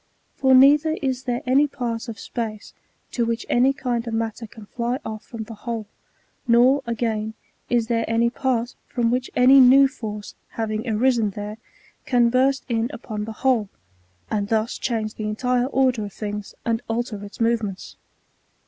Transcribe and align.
For 0.35 0.55
neither 0.55 0.97
is 1.03 1.25
there 1.25 1.43
any 1.45 1.67
part 1.67 2.09
of 2.09 2.17
space 2.19 2.73
to 3.11 3.23
which 3.23 3.45
any 3.49 3.71
kind 3.71 4.07
of 4.07 4.15
matter 4.15 4.47
can 4.47 4.65
fly 4.65 4.97
off" 5.05 5.23
from 5.23 5.43
the 5.43 5.53
whole, 5.53 5.85
nor, 6.47 6.81
again, 6.87 7.35
is 7.69 7.85
there 7.85 8.05
any 8.07 8.31
part 8.31 8.73
from 8.87 9.11
which 9.11 9.29
any 9.35 9.59
new 9.59 9.87
force, 9.87 10.33
hav 10.53 10.71
ing 10.71 10.89
arisen 10.89 11.29
therCy 11.33 11.57
can 12.07 12.31
burst 12.31 12.65
in 12.67 12.89
upon 12.91 13.25
the 13.25 13.31
whole, 13.45 13.69
and 14.31 14.47
thus 14.47 14.79
change 14.79 15.13
the 15.13 15.29
entire 15.29 15.67
order 15.67 16.05
of 16.05 16.13
things 16.13 16.55
and 16.65 16.81
alter 16.87 17.23
its 17.23 17.39
movements. 17.39 17.95